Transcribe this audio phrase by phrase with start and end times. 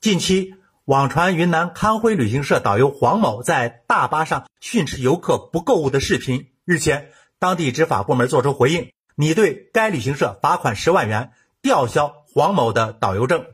[0.00, 0.54] 近期
[0.86, 13.44] 网传云南康辉旅行社导游黄某在大巴上训斥游客不购物的视频，日前当地执法部门作出回应，拟对该旅行社罚款十万元，吊销黄某的导游证。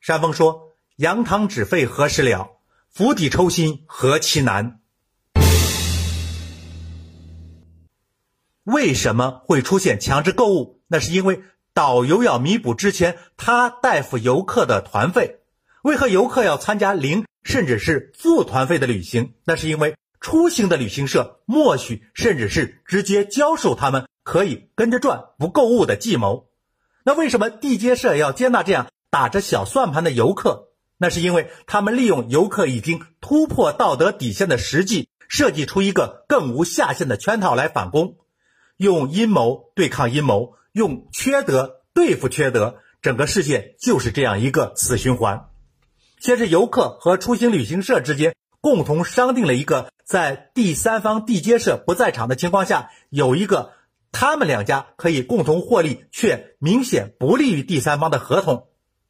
[0.00, 2.50] 山峰说：“扬汤止沸何时了？
[2.88, 4.78] 釜底抽薪何其难。”
[8.62, 10.82] 为什么会出现强制购物？
[10.86, 11.42] 那是因为
[11.74, 15.40] 导游要弥补之前他代付游客的团费。
[15.82, 19.34] 为何游客要参加零甚至是付团费的旅行？
[19.44, 26.46] 那是因为出行的旅行社默许甚至是直接教授他们可以跟着转不购物的计谋。
[27.04, 30.70] 那为什么地接社要接纳这样打着小算盘的游客？
[30.96, 38.16] 那是因为他们利用游客已经突破道德底线的实际，设计出一个更无下限的圈套来反攻。
[38.76, 45.50] 用阴谋对抗阴谋，用缺德对付缺德，整个世界就是这样一个死循环。
[46.18, 53.70] 先是游客和出行旅行社之间共同商定了一个，在第三方地接社不在场的情况下，有一个
[54.10, 58.66] 他们两家可以共同获利却明显不利于第三方的合同。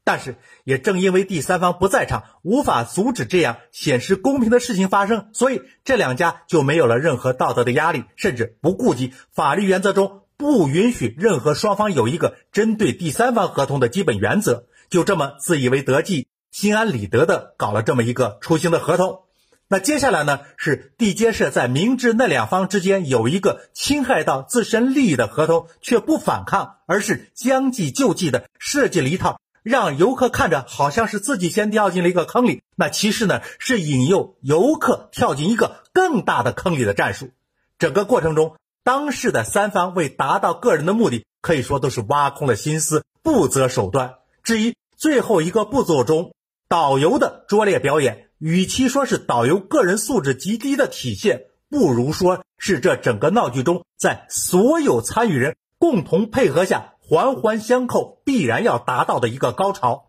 [0.06, 19.20] 但是，也正因为第三方不在场，无法阻止这样显示公平的事情发生，所以这两家就没有了任何道德的压力，甚至不顾及法律原则中不允许任何双方有一个针对第三方合同的基本原则，就这么自以为得计、心安理得的搞了这么一个出行的合同。
[19.68, 29.40] 那接下来呢，是地接社在明知那两方之间有一个侵害到自身利益的合同，却不反抗，而是将计就计的设计了一套。
[29.62, 37.30] 让游客看着好像是自己先掉进了一个坑里，那其实呢是引诱游客跳进一个更大的坑里的战术。
[37.78, 44.16] 整个过程中，当事的三方为达到个人的目的，可以说都是挖空了心思，不择手段。
[44.42, 46.32] 至于最后一个步骤中，
[46.68, 56.90] 导游的拙劣表演，与其说是导游个人素质极低的体现，不如说是这整个闹剧中，在所有参与人共同配合下。
[57.06, 60.06] 环环相扣，必然要达到的一个高潮，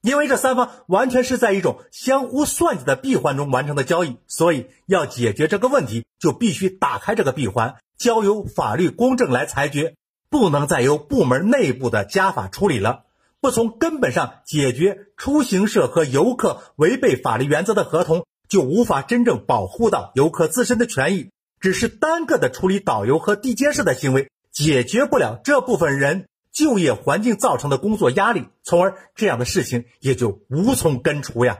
[0.00, 9.94] 因为这三方完全是在一种相互算计的闭环中完成的交易，所以要解决这个问题，就必须打开这个闭环，交由法律公正来裁决，
[10.30, 13.04] 不能再由部门内部的家法处理了。
[13.40, 21.30] 不从根本上解决出行社和游客违背法律原则的合同，就无法真正保护到游客自身的权益。
[21.60, 24.30] 只是单个的处理导游和地接社的行为。
[24.52, 31.58] 解决不了这部分人就业环境造成的工作压力，从而这样的事情也就无从根除呀。